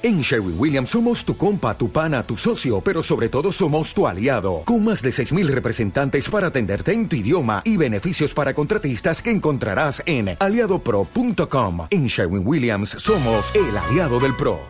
[0.00, 4.06] En Sherwin Williams somos tu compa, tu pana, tu socio, pero sobre todo somos tu
[4.06, 9.20] aliado, con más de 6.000 representantes para atenderte en tu idioma y beneficios para contratistas
[9.20, 11.88] que encontrarás en aliadopro.com.
[11.90, 14.60] En Sherwin Williams somos el aliado del PRO.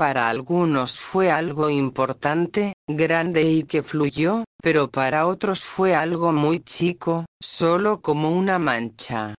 [0.00, 6.60] Para algunos fue algo importante, grande y que fluyó, pero para otros fue algo muy
[6.60, 9.34] chico, solo como una mancha.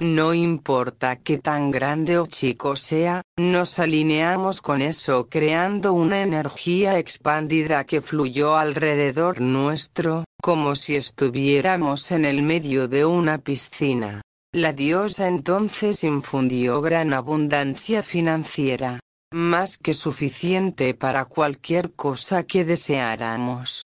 [0.00, 6.98] No importa qué tan grande o chico sea, nos alineamos con eso creando una energía
[6.98, 14.22] expandida que fluyó alrededor nuestro, como si estuviéramos en el medio de una piscina.
[14.54, 18.98] La diosa entonces infundió gran abundancia financiera,
[19.32, 23.82] más que suficiente para cualquier cosa que deseáramos.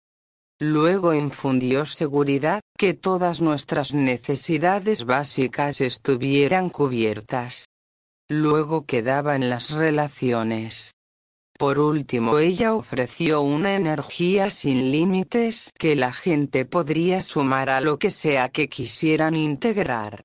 [0.60, 7.66] Luego infundió seguridad, que todas nuestras necesidades básicas estuvieran cubiertas.
[8.30, 10.92] Luego quedaban las relaciones.
[11.58, 17.98] Por último, ella ofreció una energía sin límites que la gente podría sumar a lo
[17.98, 20.24] que sea que quisieran integrar.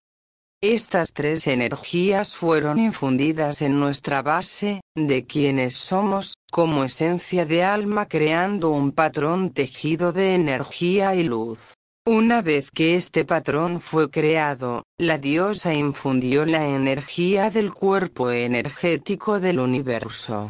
[0.62, 8.08] Estas tres energías fueron infundidas en nuestra base, de quienes somos, como esencia de alma
[8.08, 11.76] creando un patrón tejido de energía y luz.
[12.06, 19.40] Una vez que este patrón fue creado, la diosa infundió la energía del cuerpo energético
[19.40, 20.50] del universo.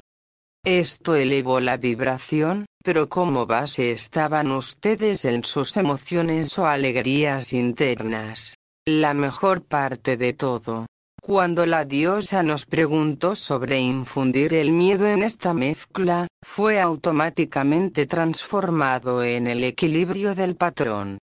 [0.65, 8.55] Esto elevó la vibración, pero como base estaban ustedes en sus emociones o alegrías internas
[8.89, 10.85] la mejor parte de todo.
[11.21, 19.23] Cuando la diosa nos preguntó sobre infundir el miedo en esta mezcla, fue automáticamente transformado
[19.23, 21.19] en el equilibrio del patrón.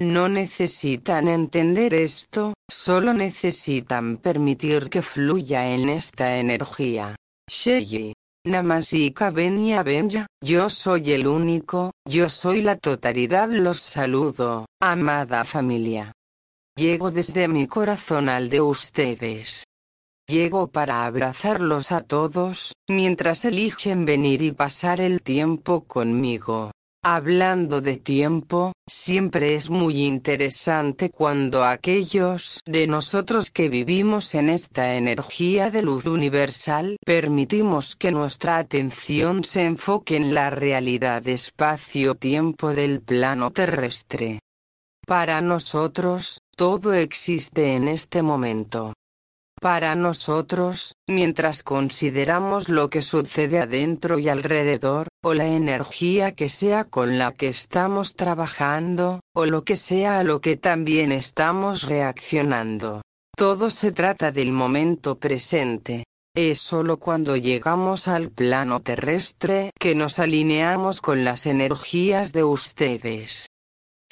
[0.00, 7.16] No necesitan entender esto, solo necesitan permitir que fluya en esta energía.
[7.48, 8.12] Sheyi.
[8.46, 13.50] Namasika Benya Benya, yo soy el único, yo soy la totalidad.
[13.50, 16.12] Los saludo, amada familia.
[16.78, 19.64] Llego desde mi corazón al de ustedes.
[20.28, 26.72] Llego para abrazarlos a todos, mientras eligen venir y pasar el tiempo conmigo.
[27.02, 34.96] Hablando de tiempo, siempre es muy interesante cuando aquellos de nosotros que vivimos en esta
[34.96, 43.00] energía de luz universal permitimos que nuestra atención se enfoque en la realidad espacio-tiempo del
[43.00, 44.40] plano terrestre.
[45.06, 48.94] Para nosotros, todo existe en este momento.
[49.60, 56.84] Para nosotros, mientras consideramos lo que sucede adentro y alrededor, o la energía que sea
[56.84, 63.02] con la que estamos trabajando, o lo que sea a lo que también estamos reaccionando.
[63.36, 66.04] Todo se trata del momento presente.
[66.34, 73.46] Es solo cuando llegamos al plano terrestre que nos alineamos con las energías de ustedes.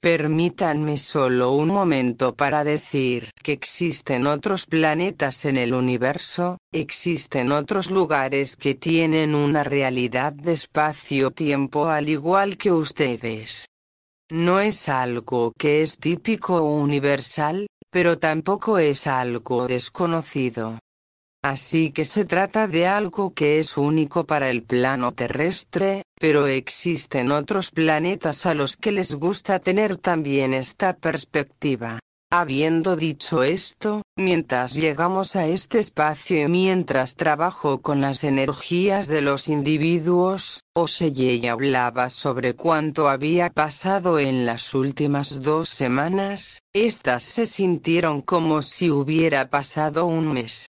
[0.04, 7.90] Permítanme solo un momento para decir que existen otros planetas en el universo, existen otros
[7.90, 13.66] lugares que tienen una realidad de espacio-tiempo al igual que ustedes.
[14.30, 20.80] No es algo que es típico o universal, pero tampoco es algo desconocido.
[21.44, 27.30] Así que se trata de algo que es único para el plano terrestre, pero existen
[27.30, 31.98] otros planetas a los que les gusta tener también esta perspectiva.
[32.32, 39.20] Habiendo dicho esto, mientras llegamos a este espacio y mientras trabajo con las energías de
[39.20, 47.44] los individuos, Oseye hablaba sobre cuánto había pasado en las últimas dos semanas, estas se
[47.44, 50.68] sintieron como si hubiera pasado un mes.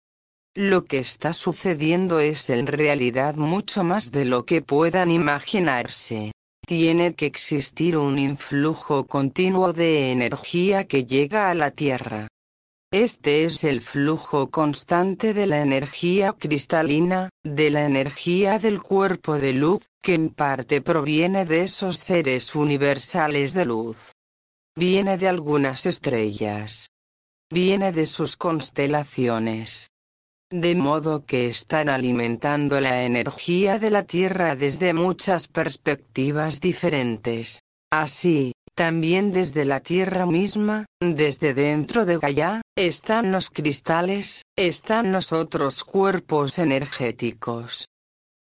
[0.62, 6.34] Lo que está sucediendo es en realidad mucho más de lo que puedan imaginarse.
[6.68, 12.28] Tiene que existir un influjo continuo de energía que llega a la Tierra.
[12.92, 19.54] Este es el flujo constante de la energía cristalina, de la energía del cuerpo de
[19.54, 24.12] luz, que en parte proviene de esos seres universales de luz.
[24.76, 26.90] Viene de algunas estrellas.
[27.50, 29.88] Viene de sus constelaciones.
[30.52, 37.62] De modo que están alimentando la energía de la Tierra desde muchas perspectivas diferentes.
[37.92, 45.34] Así, también desde la Tierra misma, desde dentro de Gaia, están los cristales, están los
[45.34, 47.86] otros cuerpos energéticos.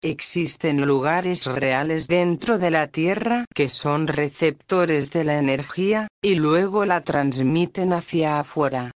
[0.02, 6.84] Existen lugares reales dentro de la Tierra que son receptores de la energía, y luego
[6.84, 8.90] la transmiten hacia afuera.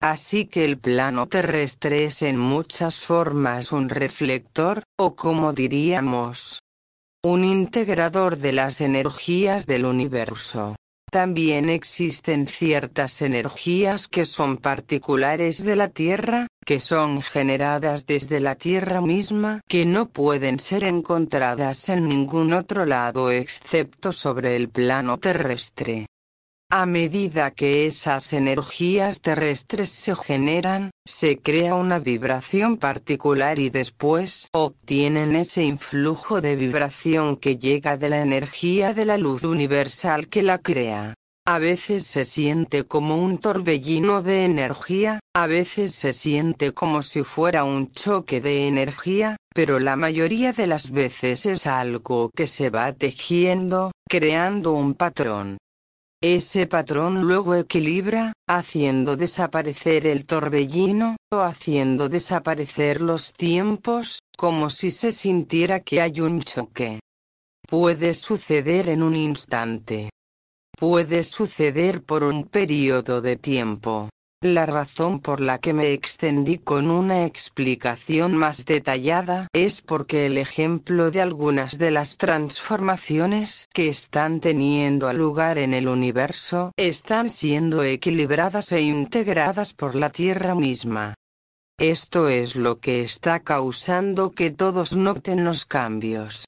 [0.00, 6.60] Así que el plano terrestre es en muchas formas un reflector, o como diríamos,
[7.24, 10.76] un integrador de las energías del universo.
[11.10, 18.54] También existen ciertas energías que son particulares de la Tierra, que son generadas desde la
[18.54, 25.18] Tierra misma, que no pueden ser encontradas en ningún otro lado excepto sobre el plano
[25.18, 26.06] terrestre.
[26.70, 34.48] A medida que esas energías terrestres se generan, se crea una vibración particular y después
[34.52, 40.42] obtienen ese influjo de vibración que llega de la energía de la luz universal que
[40.42, 41.14] la crea.
[41.46, 47.22] A veces se siente como un torbellino de energía, a veces se siente como si
[47.22, 52.68] fuera un choque de energía, pero la mayoría de las veces es algo que se
[52.68, 55.56] va tejiendo, creando un patrón.
[56.20, 64.90] Ese patrón luego equilibra, haciendo desaparecer el torbellino, o haciendo desaparecer los tiempos, como si
[64.90, 66.98] se sintiera que hay un choque.
[67.68, 70.10] Puede suceder en un instante.
[70.76, 74.08] Puede suceder por un periodo de tiempo.
[74.40, 80.38] La razón por la que me extendí con una explicación más detallada es porque el
[80.38, 87.82] ejemplo de algunas de las transformaciones que están teniendo lugar en el universo están siendo
[87.82, 91.14] equilibradas e integradas por la Tierra misma.
[91.76, 96.44] Esto es lo que está causando que todos noten los cambios.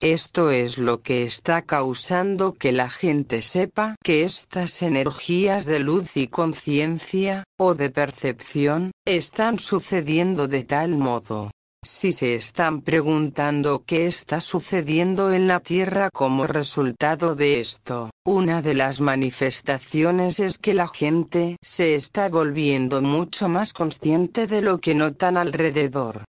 [0.00, 6.16] Esto es lo que está causando que la gente sepa que estas energías de luz
[6.16, 11.50] y conciencia, o de percepción, están sucediendo de tal modo.
[11.84, 18.62] Si se están preguntando qué está sucediendo en la Tierra como resultado de esto, una
[18.62, 24.78] de las manifestaciones es que la gente se está volviendo mucho más consciente de lo
[24.78, 26.24] que notan alrededor.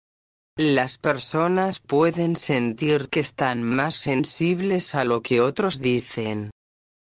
[0.60, 6.50] Las personas pueden sentir que están más sensibles a lo que otros dicen.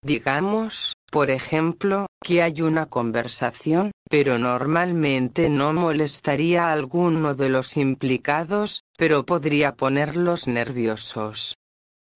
[0.04, 7.76] Digamos, por ejemplo, que hay una conversación, pero normalmente no molestaría a alguno de los
[7.76, 11.54] implicados, pero podría ponerlos nerviosos.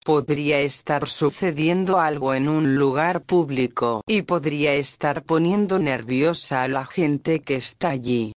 [0.04, 6.84] Podría estar sucediendo algo en un lugar público y podría estar poniendo nerviosa a la
[6.84, 8.32] gente que está allí.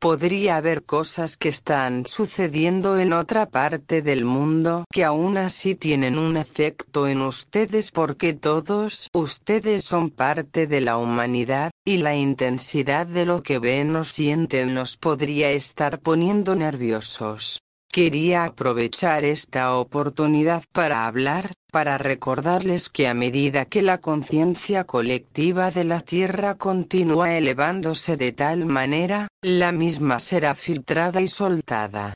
[0.00, 6.18] Podría haber cosas que están sucediendo en otra parte del mundo que aún así tienen
[6.18, 13.06] un efecto en ustedes porque todos ustedes son parte de la humanidad, y la intensidad
[13.06, 17.60] de lo que ven o sienten los podría estar poniendo nerviosos.
[17.92, 25.72] Quería aprovechar esta oportunidad para hablar, para recordarles que a medida que la conciencia colectiva
[25.72, 32.14] de la Tierra continúa elevándose de tal manera, la misma será filtrada y soltada.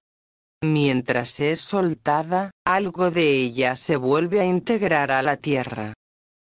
[0.62, 5.92] Mientras es soltada, algo de ella se vuelve a integrar a la Tierra.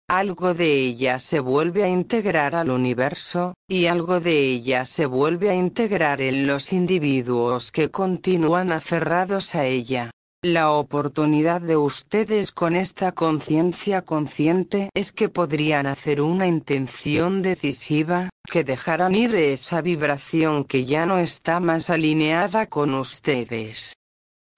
[0.07, 5.49] Algo de ella se vuelve a integrar al universo, y algo de ella se vuelve
[5.49, 10.11] a integrar en los individuos que continúan aferrados a ella.
[10.43, 18.29] La oportunidad de ustedes con esta conciencia consciente es que podrían hacer una intención decisiva,
[18.47, 23.95] que dejarán ir esa vibración que ya no está más alineada con ustedes.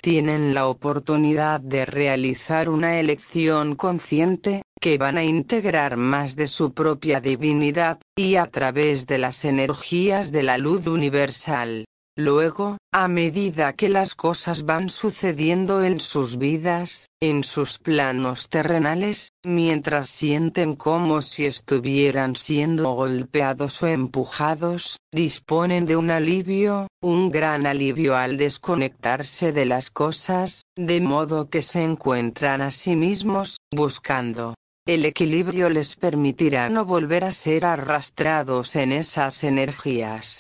[0.02, 6.74] Tienen la oportunidad de realizar una elección consciente, que van a integrar más de su
[6.74, 11.86] propia divinidad, y a través de las energías de la luz universal,
[12.20, 19.30] Luego, a medida que las cosas van sucediendo en sus vidas, en sus planos terrenales,
[19.46, 27.68] mientras sienten como si estuvieran siendo golpeados o empujados, disponen de un alivio, un gran
[27.68, 34.56] alivio al desconectarse de las cosas, de modo que se encuentran a sí mismos, buscando.
[34.88, 40.40] El equilibrio les permitirá no volver a ser arrastrados en esas energías.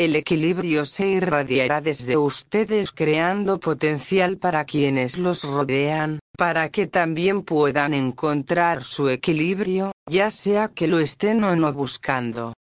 [0.00, 7.42] El equilibrio se irradiará desde ustedes creando potencial para quienes los rodean, para que también
[7.42, 12.54] puedan encontrar su equilibrio, ya sea que lo estén o no buscando.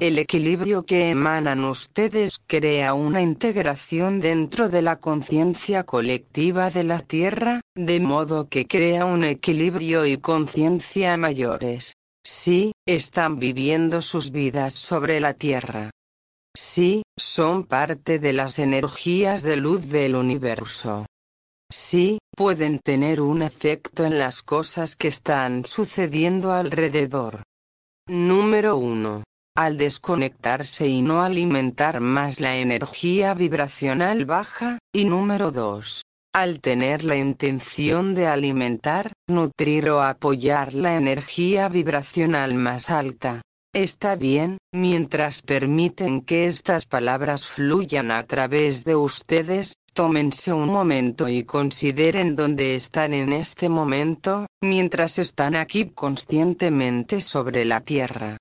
[0.00, 6.98] El equilibrio que emanan ustedes crea una integración dentro de la conciencia colectiva de la
[6.98, 11.92] Tierra, de modo que crea un equilibrio y conciencia mayores.
[12.26, 15.92] Sí, están viviendo sus vidas sobre la Tierra.
[16.56, 21.06] Sí, son parte de las energías de luz del universo.
[21.72, 27.42] Sí, pueden tener un efecto en las cosas que están sucediendo alrededor.
[28.06, 29.24] Número 1.
[29.56, 36.02] Al desconectarse y no alimentar más la energía vibracional baja, y número 2.
[36.34, 43.42] Al tener la intención de alimentar, nutrir o apoyar la energía vibracional más alta.
[43.74, 51.26] Está bien, mientras permiten que estas palabras fluyan a través de ustedes, tómense un momento
[51.26, 58.36] y consideren dónde están en este momento, mientras están aquí conscientemente sobre la tierra.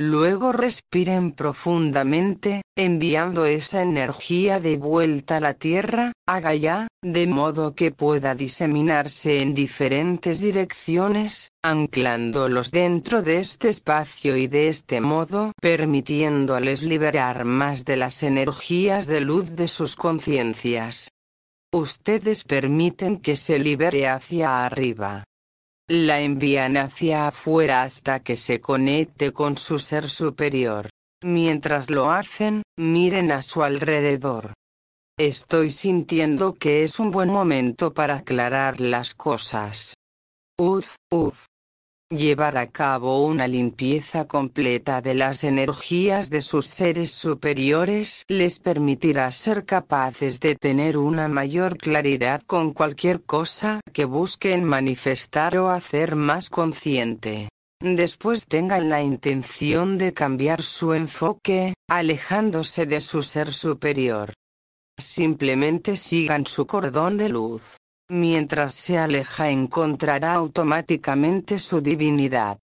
[0.00, 7.74] Luego respiren profundamente, enviando esa energía de vuelta a la Tierra, haga ya, de modo
[7.74, 15.50] que pueda diseminarse en diferentes direcciones, anclándolos dentro de este espacio y de este modo
[15.60, 21.10] permitiéndoles liberar más de las energías de luz de sus conciencias.
[21.74, 25.24] Ustedes permiten que se libere hacia arriba
[25.88, 30.90] la envían hacia afuera hasta que se conecte con su ser superior.
[31.22, 34.52] Mientras lo hacen, miren a su alrededor.
[35.18, 39.94] Estoy sintiendo que es un buen momento para aclarar las cosas.
[40.56, 41.46] Uf, uf,
[42.10, 49.30] Llevar a cabo una limpieza completa de las energías de sus seres superiores les permitirá
[49.30, 56.16] ser capaces de tener una mayor claridad con cualquier cosa que busquen manifestar o hacer
[56.16, 57.50] más consciente.
[57.78, 64.32] Después tengan la intención de cambiar su enfoque, alejándose de su ser superior.
[64.98, 67.76] Simplemente sigan su cordón de luz.
[68.10, 72.58] Mientras se aleja encontrará automáticamente su divinidad.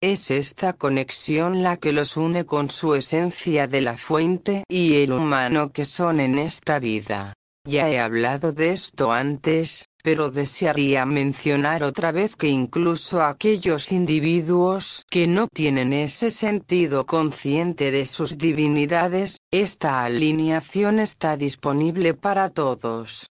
[0.00, 5.12] Es esta conexión la que los une con su esencia de la fuente y el
[5.12, 7.32] humano que son en esta vida.
[7.66, 15.04] Ya he hablado de esto antes, pero desearía mencionar otra vez que incluso aquellos individuos
[15.10, 23.26] que no tienen ese sentido consciente de sus divinidades, esta alineación está disponible para todos.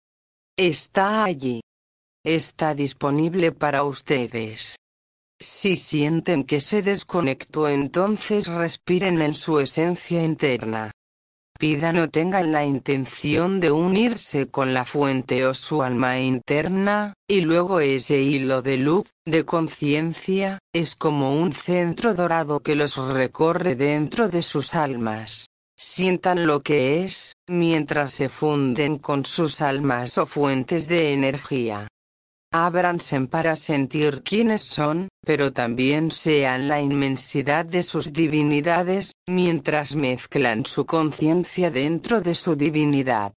[0.58, 1.62] Está allí.
[2.24, 4.76] Está disponible para ustedes.
[5.42, 10.92] Si sienten que se desconectó entonces respiren en su esencia interna.
[11.58, 17.42] Pidan o tengan la intención de unirse con la fuente o su alma interna, y
[17.42, 23.76] luego ese hilo de luz, de conciencia, es como un centro dorado que los recorre
[23.76, 25.48] dentro de sus almas.
[25.86, 31.90] Sientan lo que es, mientras se funden con sus almas o fuentes de energía.
[32.54, 40.66] Ábranse para sentir quiénes son, pero también sean la inmensidad de sus divinidades, mientras mezclan
[40.66, 43.34] su conciencia dentro de su divinidad.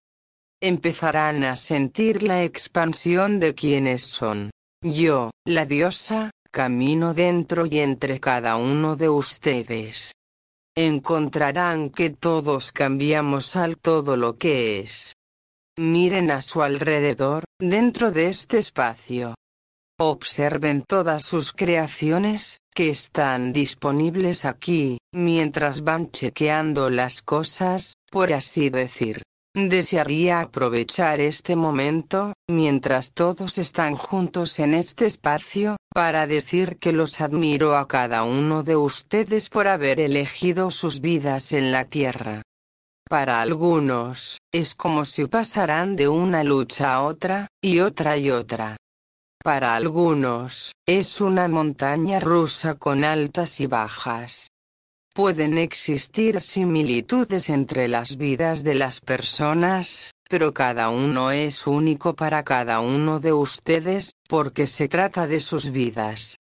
[0.62, 4.52] Empezarán a sentir la expansión de quienes son.
[4.82, 10.12] Yo, la diosa, camino dentro y entre cada uno de ustedes
[10.76, 15.14] encontrarán que todos cambiamos al todo lo que es.
[15.78, 19.34] Miren a su alrededor, dentro de este espacio.
[19.98, 28.68] Observen todas sus creaciones, que están disponibles aquí, mientras van chequeando las cosas, por así
[28.68, 29.22] decir.
[29.56, 37.22] Desearía aprovechar este momento, mientras todos están juntos en este espacio, para decir que los
[37.22, 42.42] admiro a cada uno de ustedes por haber elegido sus vidas en la tierra.
[43.08, 48.76] Para algunos, es como si pasaran de una lucha a otra, y otra y otra.
[49.42, 54.48] Para algunos, es una montaña rusa con altas y bajas.
[55.16, 62.42] Pueden existir similitudes entre las vidas de las personas, pero cada uno es único para
[62.42, 66.36] cada uno de ustedes, porque se trata de sus vidas.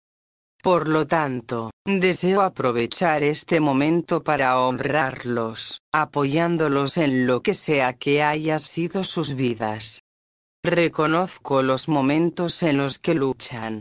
[0.62, 8.22] Por lo tanto, deseo aprovechar este momento para honrarlos, apoyándolos en lo que sea que
[8.22, 10.02] haya sido sus vidas.
[10.62, 13.80] Reconozco los momentos en los que luchan,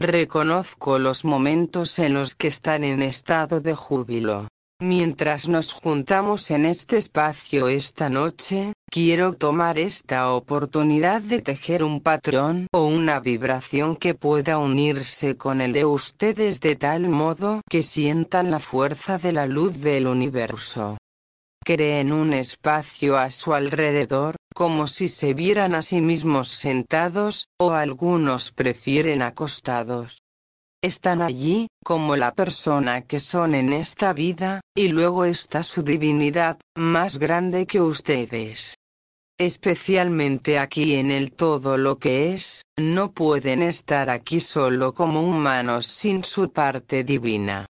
[0.00, 4.48] Reconozco los momentos en los que están en estado de júbilo.
[4.80, 12.00] Mientras nos juntamos en este espacio esta noche, quiero tomar esta oportunidad de tejer un
[12.00, 17.82] patrón o una vibración que pueda unirse con el de ustedes de tal modo que
[17.82, 20.96] sientan la fuerza de la luz del universo
[21.64, 27.72] creen un espacio a su alrededor, como si se vieran a sí mismos sentados, o
[27.72, 30.22] algunos prefieren acostados.
[30.82, 36.58] Están allí, como la persona que son en esta vida, y luego está su divinidad,
[36.74, 38.76] más grande que ustedes.
[39.38, 45.86] Especialmente aquí en el todo lo que es, no pueden estar aquí solo como humanos
[45.86, 47.66] sin su parte divina.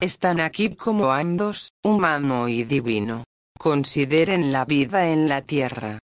[0.00, 3.24] Están aquí como ambos, humano y divino.
[3.58, 5.98] Consideren la vida en la Tierra.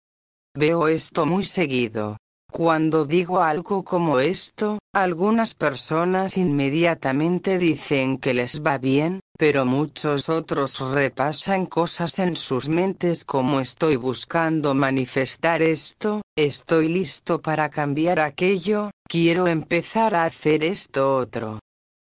[0.55, 2.19] Veo esto muy seguido.
[2.51, 10.29] Cuando digo algo como esto, algunas personas inmediatamente dicen que les va bien, pero muchos
[10.29, 18.21] otros repasan cosas en sus mentes como estoy buscando manifestar esto, estoy listo para cambiar
[18.21, 21.61] aquello, quiero empezar a hacer esto otro.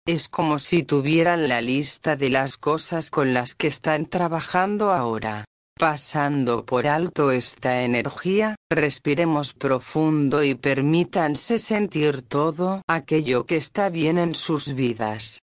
[0.05, 5.45] Es como si tuvieran la lista de las cosas con las que están trabajando ahora.
[5.77, 14.17] Pasando por alto esta energía, respiremos profundo y permítanse sentir todo aquello que está bien
[14.17, 15.41] en sus vidas.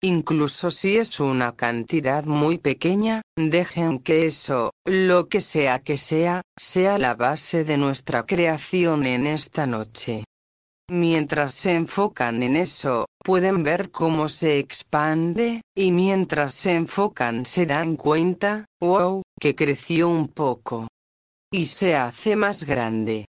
[0.00, 6.42] Incluso si es una cantidad muy pequeña, dejen que eso, lo que sea que sea,
[6.56, 10.22] sea la base de nuestra creación en esta noche.
[10.90, 17.64] Mientras se enfocan en eso, pueden ver cómo se expande, y mientras se enfocan se
[17.64, 20.88] dan cuenta, wow, que creció un poco.
[21.52, 23.26] Y se hace más grande.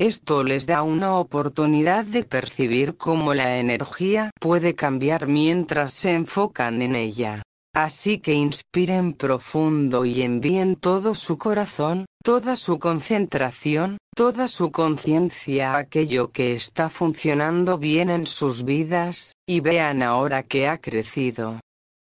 [0.00, 6.82] Esto les da una oportunidad de percibir cómo la energía puede cambiar mientras se enfocan
[6.82, 7.42] en ella.
[7.72, 15.74] Así que inspiren profundo y envíen todo su corazón, toda su concentración, toda su conciencia
[15.74, 21.60] a aquello que está funcionando bien en sus vidas, y vean ahora que ha crecido.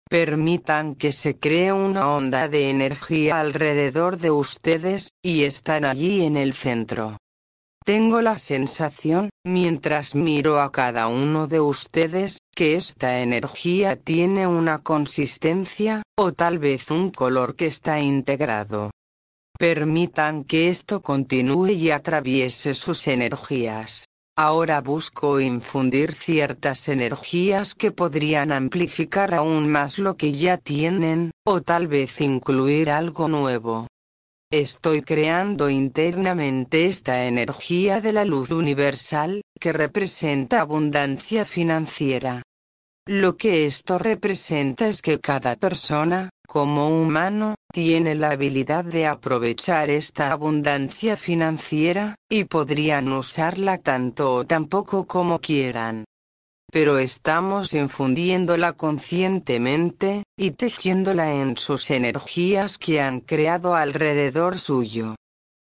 [0.09, 6.37] Permitan que se cree una onda de energía alrededor de ustedes, y están allí en
[6.37, 7.17] el centro.
[7.85, 14.79] Tengo la sensación, mientras miro a cada uno de ustedes, que esta energía tiene una
[14.79, 18.91] consistencia, o tal vez un color que está integrado.
[19.59, 24.07] Permitan que esto continúe y atraviese sus energías.
[24.39, 31.63] Ahora busco infundir ciertas energías que podrían amplificar aún más lo que ya tienen, o
[31.63, 33.87] tal vez incluir algo nuevo.
[34.53, 42.43] Estoy creando internamente esta energía de la luz universal, que representa abundancia financiera.
[43.07, 49.91] Lo que esto representa es que cada persona, como humano, tiene la habilidad de aprovechar
[49.91, 56.07] esta abundancia financiera, y podrían usarla tanto o tan poco como quieran
[56.73, 65.15] pero estamos infundiéndola conscientemente, y tejiéndola en sus energías que han creado alrededor suyo.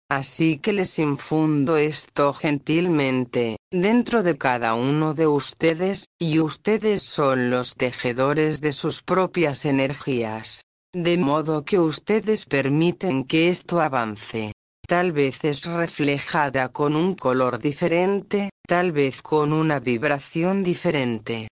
[0.09, 7.51] Así que les infundo esto gentilmente, dentro de cada uno de ustedes, y ustedes son
[7.51, 10.66] los tejedores de sus propias energías.
[10.99, 14.53] De modo que ustedes permiten que esto avance.
[14.89, 21.49] Tal vez es reflejada con un color diferente, tal vez con una vibración diferente.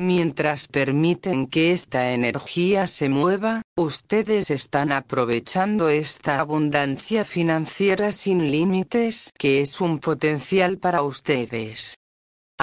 [0.00, 9.30] Mientras permiten que esta energía se mueva, ustedes están aprovechando esta abundancia financiera sin límites
[9.38, 11.94] que es un potencial para ustedes.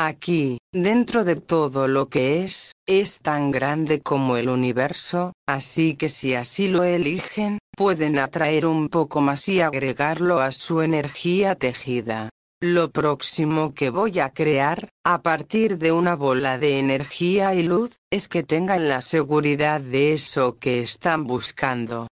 [0.01, 6.07] Aquí, dentro de todo lo que es, es tan grande como el universo, así que
[6.07, 12.29] si así lo eligen, pueden atraer un poco más y agregarlo a su energía tejida.
[12.61, 17.97] Lo próximo que voy a crear, a partir de una bola de energía y luz,
[18.09, 22.07] es que tengan la seguridad de eso que están buscando.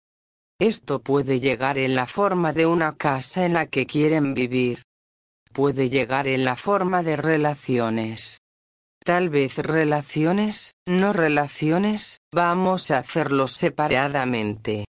[0.59, 4.86] Esto puede llegar en la forma de una casa en la que quieren vivir.
[5.57, 8.43] Puede llegar en la forma de relaciones.
[9.03, 14.85] Tal vez relaciones, no relaciones, vamos a hacerlo separadamente.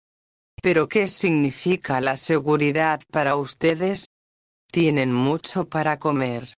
[0.60, 4.06] Pero ¿qué significa la seguridad para ustedes?
[4.68, 6.52] Tienen mucho para comer.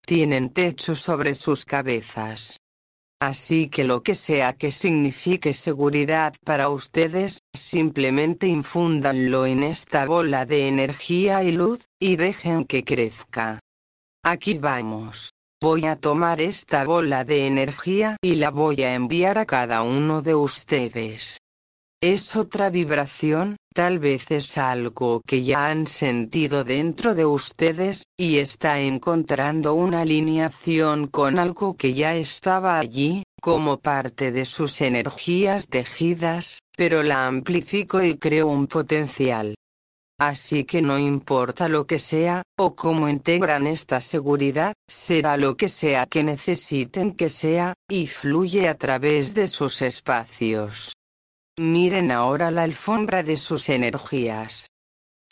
[0.00, 2.56] Tienen techo sobre sus cabezas.
[3.20, 10.46] Así que lo que sea que signifique seguridad para ustedes, simplemente infúndanlo en esta bola
[10.46, 13.60] de energía y luz, y dejen que crezca.
[14.24, 15.32] Aquí vamos.
[15.60, 20.20] Voy a tomar esta bola de energía y la voy a enviar a cada uno
[20.20, 21.38] de ustedes.
[22.02, 28.38] Es otra vibración, tal vez es algo que ya han sentido dentro de ustedes, y
[28.38, 35.66] está encontrando una alineación con algo que ya estaba allí, como parte de sus energías
[35.66, 39.56] tejidas, pero la amplifico y creo un potencial.
[40.20, 45.68] Así que no importa lo que sea, o cómo integran esta seguridad, será lo que
[45.68, 50.92] sea que necesiten que sea, y fluye a través de sus espacios.
[51.58, 54.68] Miren ahora la alfombra de sus energías.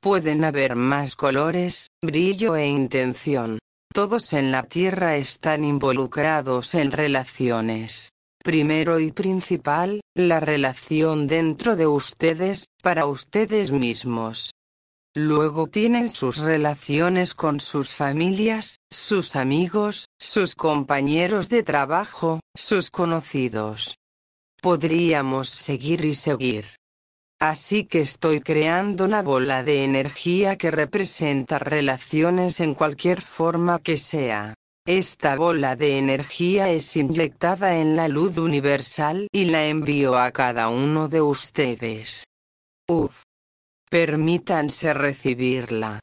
[0.03, 3.61] Pueden haber más colores, brillo e intención.
[3.93, 8.11] Todos en la Tierra están involucrados en relaciones.
[8.43, 14.53] Primero y principal, la relación dentro de ustedes, para ustedes mismos.
[15.17, 23.97] Luego tienen sus relaciones con sus familias, sus amigos, sus compañeros de trabajo, sus conocidos.
[24.63, 26.80] Podríamos seguir y seguir.
[27.41, 33.97] Así que estoy creando una bola de energía que representa relaciones en cualquier forma que
[33.97, 34.53] sea.
[34.87, 40.69] Esta bola de energía es inyectada en la luz universal y la envío a cada
[40.69, 42.25] uno de ustedes.
[42.89, 43.23] Uf.
[43.89, 45.99] Permítanse recibirla.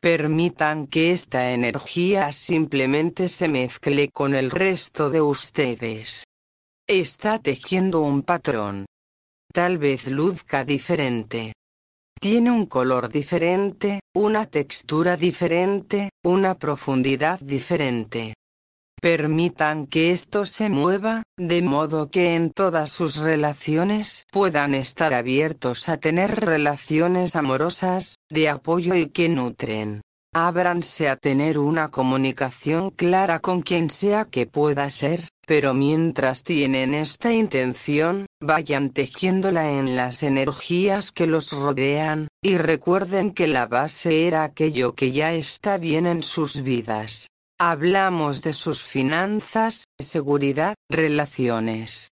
[0.00, 6.24] Permitan que esta energía simplemente se mezcle con el resto de ustedes.
[6.88, 8.86] Está tejiendo un patrón.
[9.54, 11.52] Tal vez luzca diferente.
[12.20, 18.34] Tiene un color diferente, una textura diferente, una profundidad diferente.
[19.00, 25.88] Permitan que esto se mueva, de modo que en todas sus relaciones puedan estar abiertos
[25.88, 30.00] a tener relaciones amorosas, de apoyo y que nutren.
[30.34, 36.94] Ábranse a tener una comunicación clara con quien sea que pueda ser, pero mientras tienen
[36.94, 44.26] esta intención, vayan tejiéndola en las energías que los rodean, y recuerden que la base
[44.26, 47.28] era aquello que ya está bien en sus vidas.
[47.58, 52.08] Hablamos de sus finanzas, seguridad, relaciones.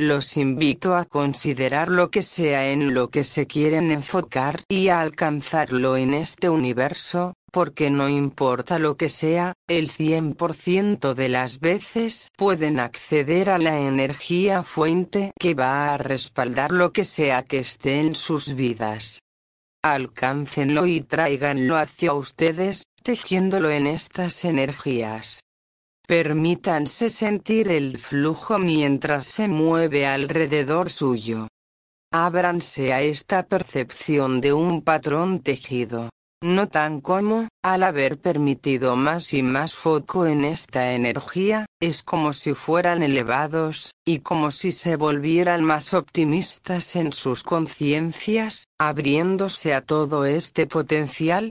[0.00, 4.98] Los invito a considerar lo que sea en lo que se quieren enfocar y a
[4.98, 12.30] alcanzarlo en este universo, porque no importa lo que sea, el 100% de las veces
[12.38, 18.00] pueden acceder a la energía fuente que va a respaldar lo que sea que esté
[18.00, 19.20] en sus vidas.
[19.82, 25.42] Alcáncenlo y tráiganlo hacia ustedes, tejiéndolo en estas energías.
[26.10, 31.46] Permítanse sentir el flujo mientras se mueve alrededor suyo.
[32.12, 36.10] Ábranse a esta percepción de un patrón tejido.
[36.42, 42.54] Notan cómo, al haber permitido más y más foco en esta energía, es como si
[42.54, 50.24] fueran elevados, y como si se volvieran más optimistas en sus conciencias, abriéndose a todo
[50.24, 51.50] este potencial.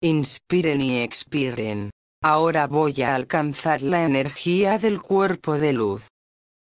[0.00, 1.90] Inspiren y expiren.
[2.20, 6.08] Ahora voy a alcanzar la energía del cuerpo de luz.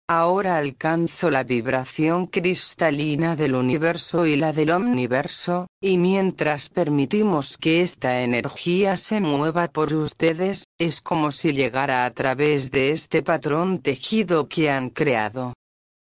[0.08, 7.82] Ahora alcanzo la vibración cristalina del universo y la del omniverso, y mientras permitimos que
[7.82, 13.78] esta energía se mueva por ustedes, es como si llegara a través de este patrón
[13.78, 15.54] tejido que han creado.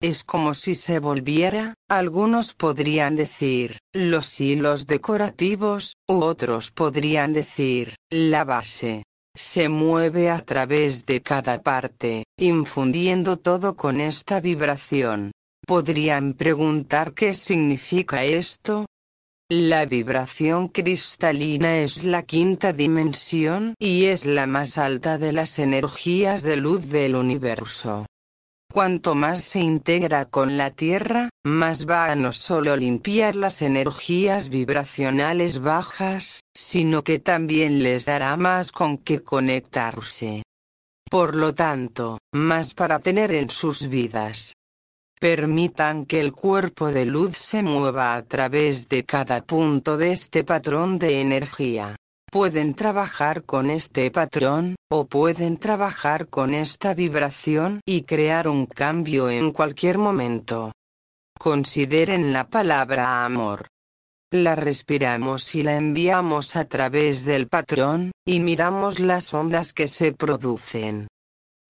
[0.02, 7.94] Es como si se volviera, algunos podrían decir, los hilos decorativos, u otros podrían decir,
[8.10, 9.04] la base
[9.38, 15.30] se mueve a través de cada parte, infundiendo todo con esta vibración.
[15.64, 18.86] ¿Podrían preguntar qué significa esto?
[19.48, 26.42] La vibración cristalina es la quinta dimensión y es la más alta de las energías
[26.42, 28.06] de luz del universo.
[28.78, 34.50] Cuanto más se integra con la Tierra, más va a no solo limpiar las energías
[34.50, 40.44] vibracionales bajas, sino que también les dará más con que conectarse.
[41.10, 44.52] Por lo tanto, más para tener en sus vidas.
[45.18, 50.44] Permitan que el cuerpo de luz se mueva a través de cada punto de este
[50.44, 51.96] patrón de energía.
[52.30, 59.30] Pueden trabajar con este patrón, o pueden trabajar con esta vibración y crear un cambio
[59.30, 60.72] en cualquier momento.
[61.38, 63.68] Consideren la palabra amor.
[64.30, 70.12] La respiramos y la enviamos a través del patrón, y miramos las ondas que se
[70.12, 71.08] producen.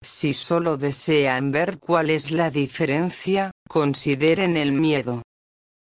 [0.02, 5.22] Si solo desean ver cuál es la diferencia, consideren el miedo.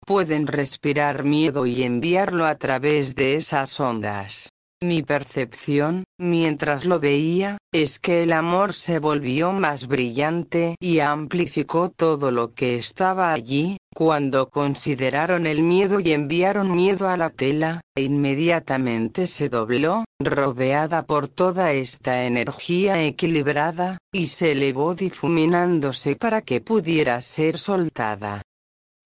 [0.04, 4.50] Pueden respirar miedo y enviarlo a través de esas ondas.
[4.84, 11.88] Mi percepción, mientras lo veía, es que el amor se volvió más brillante y amplificó
[11.88, 17.80] todo lo que estaba allí, cuando consideraron el miedo y enviaron miedo a la tela,
[17.96, 26.60] inmediatamente se dobló, rodeada por toda esta energía equilibrada, y se elevó difuminándose para que
[26.60, 28.42] pudiera ser soltada.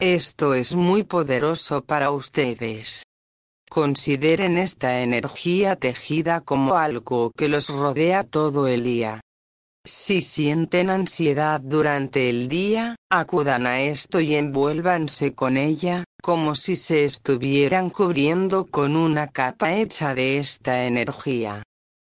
[0.00, 3.04] Esto es muy poderoso para ustedes.
[3.70, 9.20] Consideren esta energía tejida como algo que los rodea todo el día.
[9.84, 16.76] Si sienten ansiedad durante el día, acudan a esto y envuélvanse con ella, como si
[16.76, 21.62] se estuvieran cubriendo con una capa hecha de esta energía.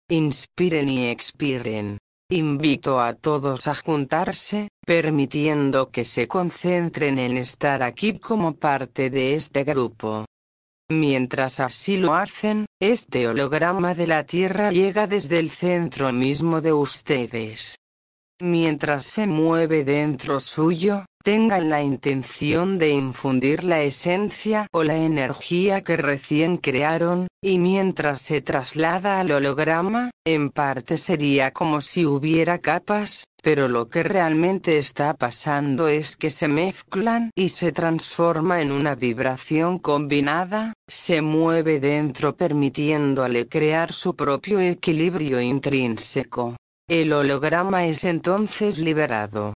[0.08, 1.98] Inspiren y expiren.
[2.32, 9.34] Invito a todos a juntarse, permitiendo que se concentren en estar aquí como parte de
[9.34, 10.26] este grupo.
[10.90, 16.72] Mientras así lo hacen, este holograma de la Tierra llega desde el centro mismo de
[16.72, 17.76] ustedes.
[18.40, 25.82] Mientras se mueve dentro suyo, tengan la intención de infundir la esencia o la energía
[25.82, 32.58] que recién crearon, y mientras se traslada al holograma, en parte sería como si hubiera
[32.58, 38.72] capas, pero lo que realmente está pasando es que se mezclan y se transforma en
[38.72, 46.56] una vibración combinada, se mueve dentro permitiéndole crear su propio equilibrio intrínseco.
[46.88, 49.54] El holograma es entonces liberado.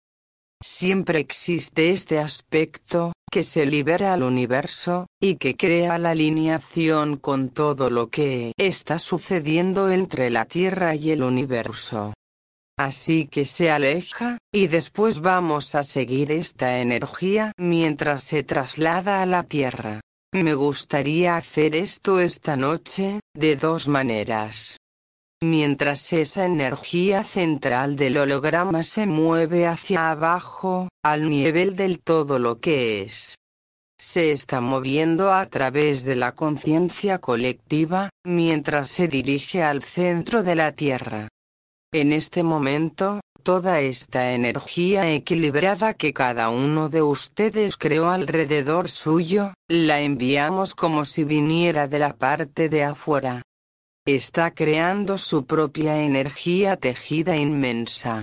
[0.64, 7.50] Siempre existe este aspecto, que se libera al universo, y que crea la alineación con
[7.50, 12.14] todo lo que está sucediendo entre la Tierra y el universo.
[12.80, 19.26] Así que se aleja, y después vamos a seguir esta energía mientras se traslada a
[19.26, 20.00] la Tierra.
[20.32, 24.78] Me gustaría hacer esto esta noche, de dos maneras.
[25.44, 32.62] Mientras esa energía central del holograma se mueve hacia abajo, al nivel del todo lo
[32.62, 33.36] que es.
[34.00, 40.56] Se está moviendo a través de la conciencia colectiva, mientras se dirige al centro de
[40.56, 41.28] la Tierra.
[41.92, 49.54] En este momento, toda esta energía equilibrada que cada uno de ustedes creó alrededor suyo,
[49.68, 53.44] la enviamos como si viniera de la parte de afuera
[54.06, 58.22] está creando su propia energía tejida inmensa.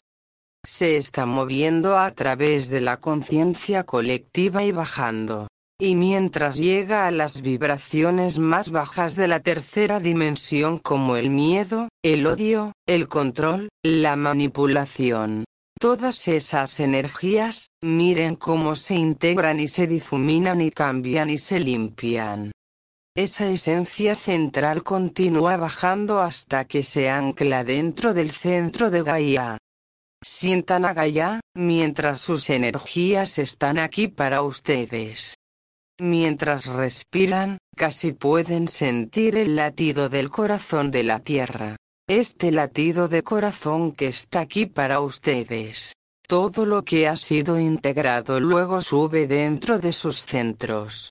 [0.62, 5.49] Se está moviendo a través de la conciencia colectiva y bajando.
[5.81, 11.88] Y mientras llega a las vibraciones más bajas de la tercera dimensión como el miedo,
[12.03, 15.45] el odio, el control, la manipulación.
[15.81, 22.53] Todas esas energías, miren cómo se integran y se difuminan y cambian y se limpian.
[23.20, 29.59] Esa esencia central continúa bajando hasta que se ancla dentro del centro de Gaia.
[30.22, 35.35] Sientan a Gaia, mientras sus energías están aquí para ustedes.
[36.00, 41.76] Mientras respiran, casi pueden sentir el latido del corazón de la Tierra.
[42.09, 45.92] Este latido de corazón que está aquí para ustedes.
[46.26, 51.11] Todo lo que ha sido integrado luego sube dentro de sus centros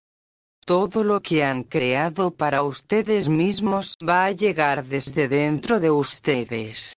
[0.70, 6.94] todo lo que han creado para ustedes mismos va a llegar desde dentro de ustedes.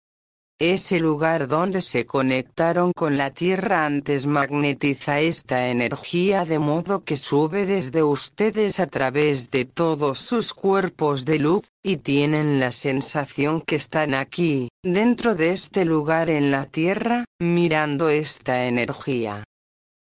[0.60, 7.16] Ese lugar donde se conectaron con la Tierra antes magnetiza esta energía de modo que
[7.16, 13.62] sube desde ustedes a través de todos sus cuerpos de luz, y tienen la sensación
[13.62, 19.46] que están aquí, dentro de este lugar en la Tierra, mirando esta energía.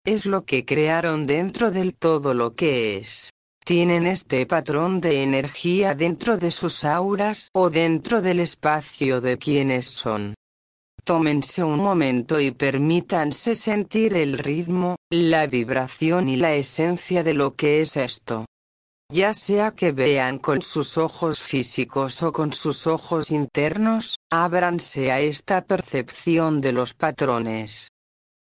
[0.07, 3.29] Es lo que crearon dentro del todo lo que es
[3.69, 9.85] tienen este patrón de energía dentro de sus auras o dentro del espacio de quienes
[9.85, 10.33] son.
[11.05, 17.57] Tómense un momento y permítanse sentir el ritmo, la vibración y la esencia de lo
[17.57, 18.47] que es esto.
[19.13, 25.21] Ya sea que vean con sus ojos físicos o con sus ojos internos, ábranse a
[25.21, 27.91] esta percepción de los patrones.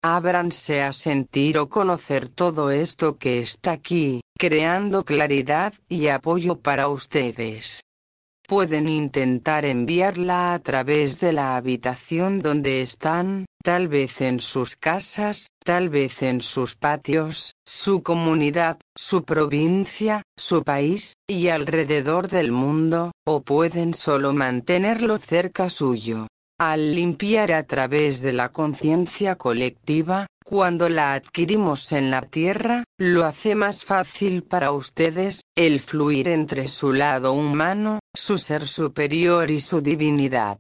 [0.01, 6.89] Ábranse a sentir o conocer todo esto que está aquí, creando claridad y apoyo para
[6.89, 7.83] ustedes
[8.49, 15.49] pueden intentar enviarla a través de la habitación donde están, tal vez en sus casas,
[15.63, 23.13] tal vez en sus patios, su comunidad, su provincia, su país, y alrededor del mundo,
[23.27, 26.27] o pueden solo mantenerlo cerca suyo.
[26.61, 33.25] Al limpiar a través de la conciencia colectiva, cuando la adquirimos en la Tierra, lo
[33.25, 39.61] hace más fácil para ustedes, el fluir entre su lado humano, su ser superior y
[39.61, 40.59] su divinidad.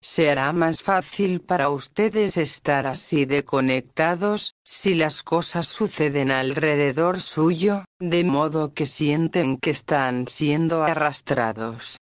[0.00, 7.84] Será más fácil para ustedes estar así de conectados, si las cosas suceden alrededor suyo,
[8.00, 11.98] de modo que sienten que están siendo arrastrados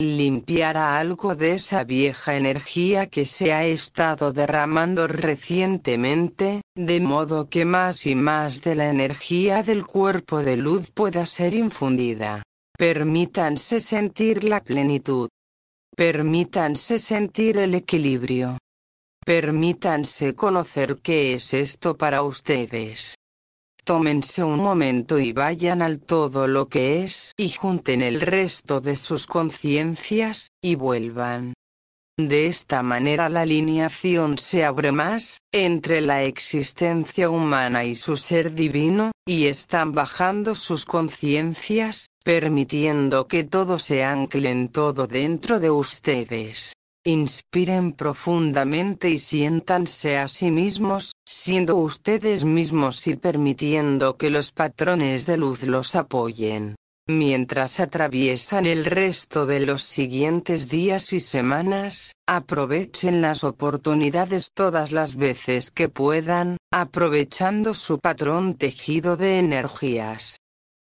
[0.00, 7.64] limpiará algo de esa vieja energía que se ha estado derramando recientemente, de modo que
[7.64, 12.42] más y más de la energía del cuerpo de luz pueda ser infundida.
[12.76, 15.28] Permítanse sentir la plenitud.
[15.96, 18.58] Permítanse sentir el equilibrio.
[19.24, 23.14] Permítanse conocer qué es esto para ustedes.
[23.84, 28.96] Tómense un momento y vayan al todo lo que es y junten el resto de
[28.96, 31.52] sus conciencias, y vuelvan.
[32.16, 38.54] De esta manera la alineación se abre más, entre la existencia humana y su ser
[38.54, 45.70] divino, y están bajando sus conciencias, permitiendo que todo se ancle en todo dentro de
[45.70, 46.72] ustedes.
[47.06, 55.26] Inspiren profundamente y siéntanse a sí mismos, siendo ustedes mismos y permitiendo que los patrones
[55.26, 56.76] de luz los apoyen.
[57.06, 65.16] Mientras atraviesan el resto de los siguientes días y semanas, aprovechen las oportunidades todas las
[65.16, 70.38] veces que puedan, aprovechando su patrón tejido de energías.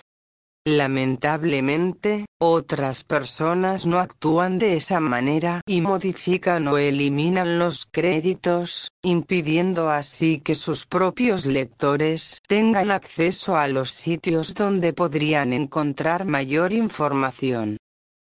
[0.65, 9.91] Lamentablemente, otras personas no actúan de esa manera y modifican o eliminan los créditos, impidiendo
[9.91, 17.79] así que sus propios lectores tengan acceso a los sitios donde podrían encontrar mayor información.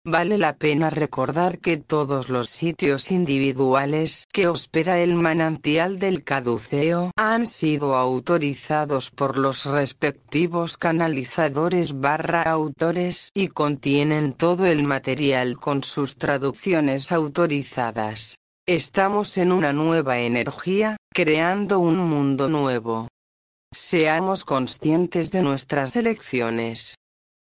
[0.08, 7.10] Vale la pena recordar que todos los sitios individuales que hospeda el manantial del caduceo
[7.16, 15.82] han sido autorizados por los respectivos canalizadores barra autores y contienen todo el material con
[15.82, 18.36] sus traducciones autorizadas.
[18.64, 23.08] Estamos en una nueva energía, creando un mundo nuevo.
[23.74, 26.94] Seamos conscientes de nuestras elecciones.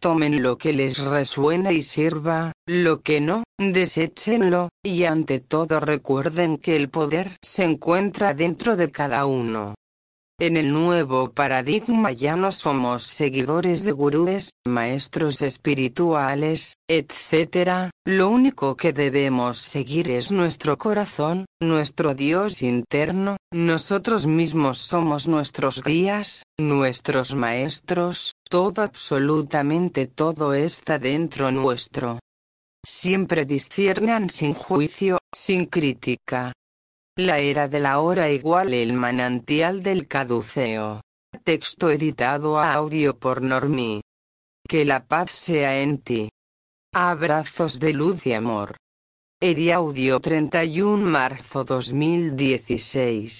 [0.00, 6.56] Tomen lo que les resuena y sirva, lo que no, deséchenlo, y ante todo recuerden
[6.56, 9.74] que el poder se encuentra dentro de cada uno.
[10.42, 17.90] En el nuevo paradigma ya no somos seguidores de gurúes, maestros espirituales, etc.
[18.06, 25.84] Lo único que debemos seguir es nuestro corazón, nuestro Dios interno, nosotros mismos somos nuestros
[25.84, 32.18] guías, nuestros maestros, todo absolutamente todo está dentro nuestro.
[32.82, 36.54] Siempre disciernan sin juicio, sin crítica,
[37.16, 41.00] la era de la hora igual el manantial del caduceo.
[41.44, 44.00] Texto editado a audio por Normi.
[44.68, 46.28] Que la paz sea en ti.
[46.92, 48.76] Abrazos de luz y amor.
[49.40, 53.38] Eri Audio 31 marzo 2016.